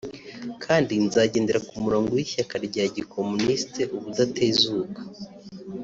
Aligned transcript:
kandi 0.63 0.93
nzagendera 1.05 1.59
mu 1.67 1.77
murongo 1.85 2.09
w’ishyaka 2.17 2.55
rya 2.67 2.85
gikomunisiti 2.95 3.81
ubudatezuka 3.95 5.01